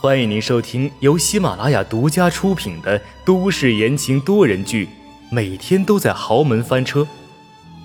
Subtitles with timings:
[0.00, 4.86] 欢迎您收听由喜马拉雅独家出品的都市言情多人剧
[5.30, 7.00] 《每天都在豪门翻车》，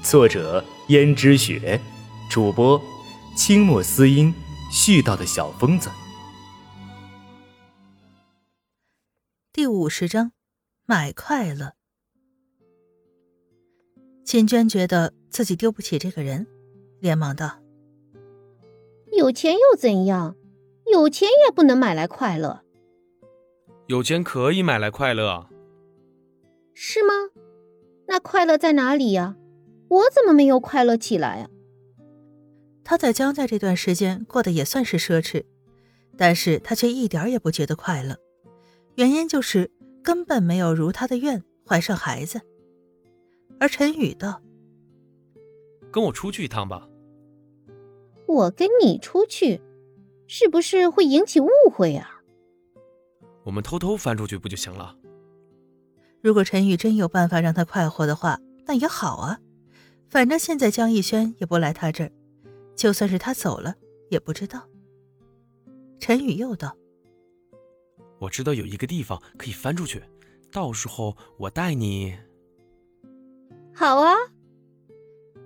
[0.04, 1.80] 作者：胭脂雪，
[2.30, 2.82] 主播：
[3.38, 4.34] 清墨思音，
[4.70, 5.90] 絮叨的小疯子。
[9.54, 10.34] 第五十章，
[10.86, 11.74] 买快乐。
[14.26, 16.46] 秦娟觉得自己丢不起这个人，
[17.00, 17.60] 连忙道
[19.18, 20.36] ：“有钱又怎样？”
[20.92, 22.62] 有钱也不能买来快乐。
[23.88, 25.48] 有钱可以买来快乐，
[26.74, 27.14] 是吗？
[28.08, 29.36] 那快乐在哪里呀？
[29.88, 31.50] 我怎么没有快乐起来啊？
[32.84, 35.44] 他在江家这段时间过得也算是奢侈，
[36.18, 38.18] 但是他却一点也不觉得快乐。
[38.96, 39.72] 原因就是
[40.04, 42.42] 根本没有如他的愿怀上孩子。
[43.60, 44.42] 而陈宇道
[45.92, 46.88] ：“跟我出去一趟吧。”
[48.28, 49.62] 我跟你出去。
[50.32, 52.22] 是不是会引起误会啊？
[53.44, 54.96] 我们偷偷翻出去不就行了？
[56.22, 59.40] 如果陈宇真有办法让他快活的话，那也好啊。
[60.08, 62.12] 反正现在江逸轩也不来他这儿，
[62.76, 63.74] 就算是他走了，
[64.10, 64.68] 也不知道。
[66.00, 66.78] 陈宇又道
[68.22, 70.04] ：“我知道有一个地方可以翻出去，
[70.52, 72.16] 到时候我带你。”
[73.74, 74.14] 好啊。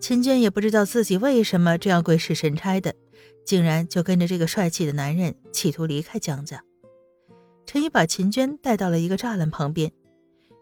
[0.02, 2.94] 秦娟也不知道自己为什么这样鬼使神差的。
[3.46, 6.64] 竟然就跟着这个帅气的男人，企图离开江家。
[7.66, 9.92] 陈宇把秦娟带到了一个栅栏旁边，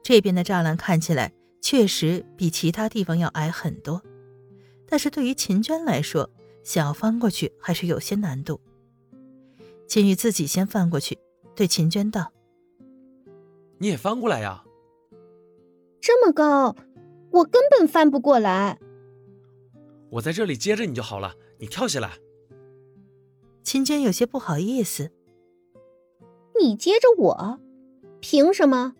[0.03, 4.01] 这边的栅栏看起来确实比其他地方要矮很多，
[4.87, 6.29] 但是对于秦娟来说，
[6.63, 8.61] 想要翻过去还是有些难度。
[9.87, 11.17] 秦宇自己先翻过去，
[11.55, 12.31] 对秦娟道
[13.79, 14.63] ：“你也翻过来呀？
[15.99, 16.75] 这么高，
[17.31, 18.79] 我根本翻不过来。
[20.11, 22.17] 我在这里接着你就好了，你跳下来。”
[23.63, 25.11] 秦娟有些不好意思
[26.59, 27.59] ：“你接着我，
[28.19, 28.95] 凭什么？”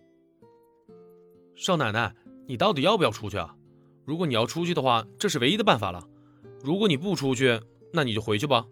[1.55, 2.15] 少奶奶，
[2.47, 3.55] 你到底要不要出去啊？
[4.05, 6.07] 如果你要出去的话，这是唯一的办法了。
[6.63, 7.59] 如果你不出去，
[7.91, 8.65] 那你就回去吧。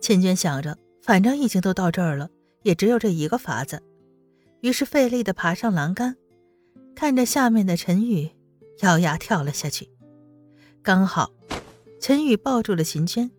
[0.00, 2.30] 秦娟想着，反正已经都到这儿了，
[2.62, 3.82] 也只有这一个法子，
[4.60, 6.16] 于是费力的爬上栏杆，
[6.94, 8.30] 看着下面的陈宇，
[8.80, 9.88] 咬牙跳了下去。
[10.82, 11.32] 刚好，
[12.00, 13.30] 陈宇抱住了秦娟。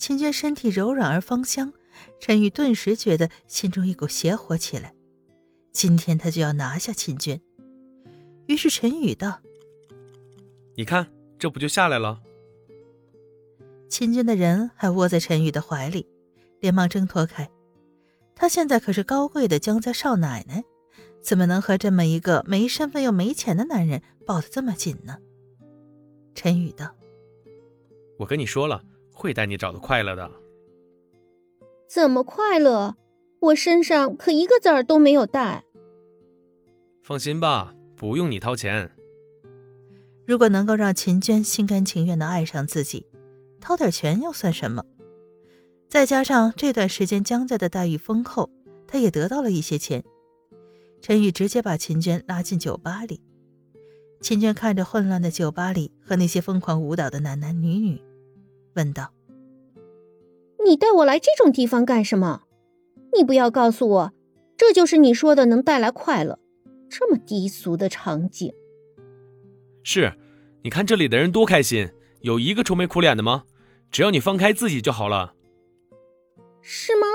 [0.00, 1.74] 秦娟身体柔软而芳香，
[2.18, 4.94] 陈宇顿时觉得心中一股邪火起来。
[5.72, 7.38] 今天他就要拿下秦娟。
[8.46, 9.40] 于是陈宇道
[10.74, 11.06] ：“你看，
[11.38, 12.22] 这不就下来了？”
[13.90, 16.06] 秦娟的人还窝在陈宇的怀里，
[16.60, 17.50] 连忙挣脱开。
[18.34, 20.64] 她现在可是高贵的江家少奶奶，
[21.20, 25.18] 怎么能和这么一个没身份又没钱的男人抱得这么紧呢？
[26.34, 26.96] 陈宇道
[28.16, 28.82] ：“我跟你说了。”
[29.20, 30.30] 会带你找到快乐的。
[31.86, 32.96] 怎么快乐？
[33.40, 35.64] 我身上可一个子儿都没有带。
[37.02, 38.90] 放心吧，不用你掏钱。
[40.26, 43.06] 如果能够让秦娟心甘情愿的爱上自己，
[43.60, 44.84] 掏点钱又算什么？
[45.86, 48.48] 再加上这段时间江家的待遇丰厚，
[48.86, 50.02] 他也得到了一些钱。
[51.02, 53.20] 陈宇直接把秦娟拉进酒吧里。
[54.22, 58.00] 秦娟看着混乱的酒吧里和那些疯狂舞蹈的男男女女。
[58.74, 59.12] 问道
[60.64, 62.42] ：“你带我来这种地方干什么？
[63.16, 64.12] 你不要告诉我，
[64.56, 66.38] 这就是你说的能带来快乐？
[66.88, 68.52] 这么低俗的场景。”
[69.82, 70.12] 是，
[70.62, 73.44] 你看这里的人多开心，有一个愁眉苦脸的吗？
[73.90, 75.34] 只要你放开自己就好了。
[76.60, 77.06] 是吗？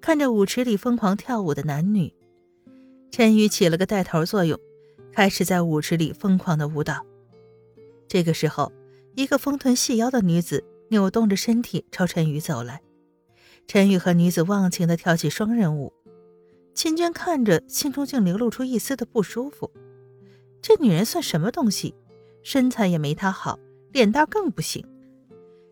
[0.00, 2.12] 看着舞池里疯狂跳舞的男女，
[3.10, 4.58] 陈宇起了个带头作用，
[5.12, 7.06] 开始在舞池里疯狂的舞蹈。
[8.08, 8.72] 这个时候。
[9.16, 12.82] 一个丰臀细腰的女子扭动着身体朝陈宇走来，
[13.68, 15.92] 陈宇和女子忘情地跳起双人舞。
[16.74, 19.70] 秦娟看着，心中竟流露出一丝的不舒服。
[20.60, 21.94] 这女人算什么东西？
[22.42, 23.58] 身材也没她好，
[23.92, 24.84] 脸蛋更不行。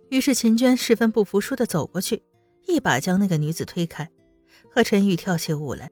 [0.09, 2.23] 于是秦娟十分不服输地走过去，
[2.69, 4.09] 一把将那个女子推开，
[4.71, 5.91] 和陈宇跳起舞来。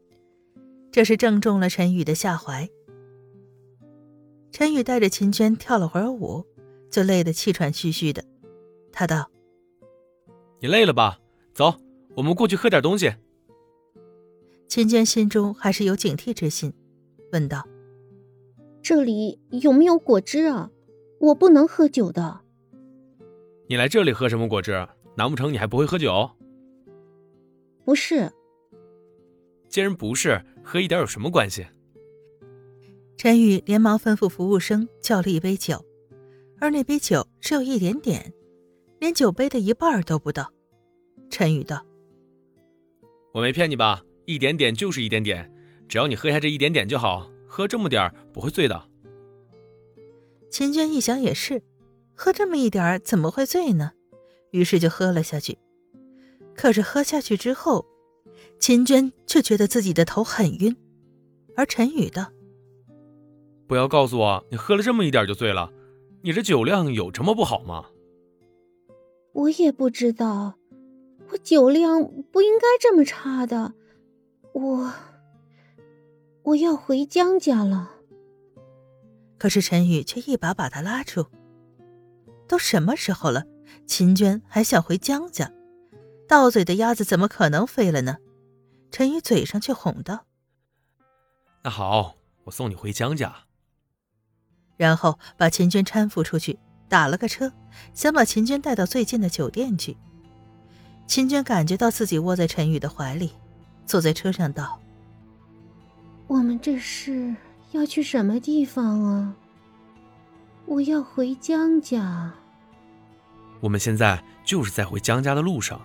[0.93, 2.69] 这是正中了陈宇的下怀。
[4.53, 6.47] 陈宇带着秦娟跳了会儿舞。
[6.91, 8.25] 就累得气喘吁吁的，
[8.93, 9.31] 他道
[10.61, 11.21] ：“你累了吧？
[11.55, 11.75] 走，
[12.17, 13.15] 我们过去喝点东西。”
[14.69, 16.73] 秦娟心中还是有警惕之心，
[17.33, 17.67] 问道
[18.83, 20.71] ：“这里有没有果汁啊？
[21.21, 22.41] 我不能喝酒的。
[23.69, 24.89] ”“你来这里喝什么果汁？
[25.17, 26.31] 难不成你还不会喝酒
[27.85, 28.31] ？”“不是。
[29.69, 31.67] ”“既然不是，喝一点有什么关系？”
[33.17, 35.85] 陈宇连忙吩咐服务生叫了一杯酒。
[36.61, 38.33] 而那杯酒只有一点点，
[38.99, 40.53] 连酒杯的一半都不到。
[41.31, 41.85] 陈宇道
[43.33, 44.03] ：“我没骗你吧？
[44.27, 45.51] 一点点就是一点点，
[45.89, 48.89] 只要你喝下这一点点就好，喝这么点儿不会醉的。
[50.51, 51.63] 秦娟一想也是，
[52.15, 53.93] 喝这么一点儿怎么会醉呢？
[54.51, 55.57] 于是就喝了下去。
[56.55, 57.87] 可是喝下去之后，
[58.59, 60.77] 秦娟却觉得自己的头很晕，
[61.57, 62.31] 而陈宇道
[63.67, 65.73] ：“不要告诉我你喝了这么一点就醉了，
[66.23, 67.87] 你这酒量有这么不好吗？”
[69.33, 70.55] 我也不知道，
[71.31, 72.03] 我酒量
[72.33, 73.75] 不应该这么差的。
[74.53, 74.93] 我
[76.43, 77.93] 我要回江家了。
[79.39, 81.27] 可是陈宇却一把把他拉住。
[82.49, 83.45] 都什么时候了，
[83.87, 85.53] 秦娟还想回江家？
[86.27, 88.19] 到嘴的鸭子怎么可能飞了呢？
[88.91, 90.27] 陈宇嘴上却哄道
[91.63, 93.45] ：“那好，我送你回江家。”
[94.81, 96.59] 然后把秦娟搀扶出去。
[96.89, 97.53] 打了个车，
[97.93, 99.95] 想把秦娟带到最近的酒店去。
[101.07, 103.31] 秦娟感觉到自己窝在陈宇的怀里，
[103.85, 104.81] 坐在车上道
[106.27, 107.37] ：“我们这是
[107.73, 109.35] 要去什么地方啊？
[110.65, 112.33] 我要回江家。
[113.61, 115.79] 我们现在就是在回江家的路上。”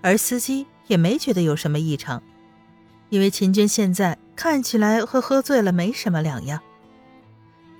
[0.00, 2.22] 而司机也没觉得有什么异常，
[3.10, 6.62] 因为秦娟现在看起来和喝醉了没什么两样。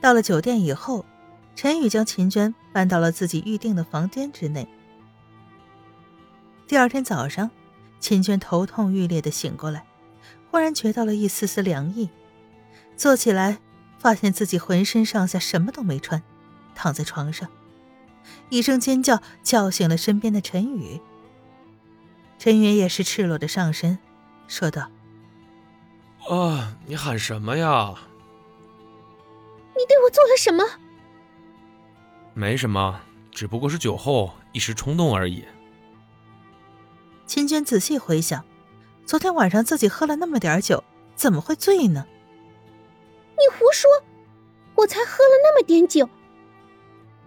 [0.02, 1.06] 到了酒店以后。
[1.54, 4.66] 陈宇将秦娟搬到了自己预定的房间之内。
[6.66, 7.50] 第二天早上，
[8.00, 9.84] 秦娟头痛欲裂的醒过来，
[10.50, 12.08] 忽然觉到了一丝丝凉意，
[12.96, 13.58] 坐起来，
[13.98, 16.22] 发现自己浑身上下什么都没穿，
[16.74, 17.46] 躺在床上，
[18.48, 21.02] 一声尖叫叫醒了身边的陈宇。
[22.38, 23.98] 陈宇也是赤裸着上身，
[24.48, 24.90] 说道
[26.30, 27.94] ：“啊，你喊什么呀？
[29.76, 30.64] 你对我做了什么？”
[32.34, 35.44] 没什么，只不过是酒后一时冲动而已。
[37.26, 38.44] 秦娟仔细回想，
[39.06, 40.82] 昨天晚上自己喝了那么点酒，
[41.14, 42.06] 怎么会醉呢？
[43.32, 43.90] 你胡说！
[44.74, 46.08] 我才喝了那么点酒，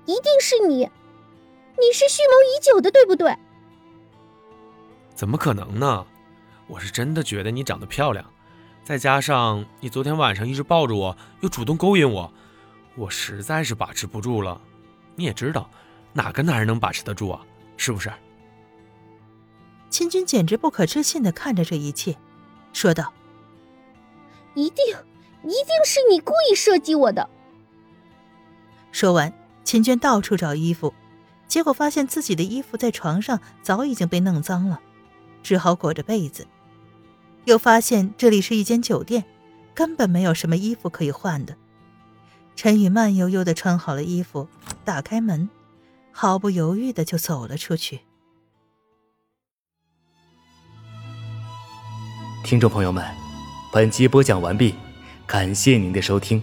[0.06, 3.36] 一定是你，你是蓄谋已久的，对不对？
[5.14, 6.06] 怎么可能呢？
[6.68, 8.26] 我是真的觉得你长得漂亮，
[8.86, 12.32] 再加上你昨天晚上一直抱着我，又主动勾引我，
[12.96, 14.62] 我实在是把持不住了。
[15.16, 15.68] 你也知道，
[16.14, 17.42] 哪个男人能把持得住啊？
[17.78, 18.14] 是不是？
[19.90, 22.16] 秦军简直不可置信的看着这一切，
[22.74, 23.12] 说道
[24.54, 24.86] ：“一定，
[25.42, 27.28] 一定是你故意设计我的。”
[28.94, 29.34] 说完，
[29.64, 30.94] 秦娟到处找衣服，
[31.48, 34.80] 结果发现自己的衣服在床上早已经被弄脏了，
[35.42, 36.46] 只好裹着被子。
[37.46, 39.24] 又发现这里是一间酒店，
[39.74, 41.56] 根本没有什么衣服可以换的。
[42.56, 44.48] 陈宇慢悠悠的穿好了衣服，
[44.84, 45.50] 打开门，
[46.12, 48.02] 毫不犹豫的就走了出去。
[52.44, 53.04] 听众朋友们，
[53.72, 54.74] 本集播讲完毕，
[55.28, 56.42] 感谢您的收听。